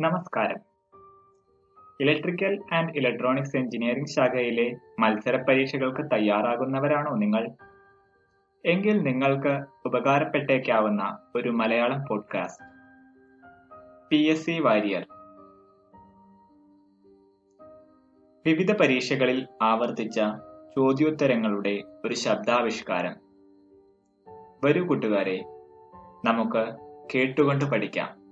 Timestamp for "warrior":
14.60-15.06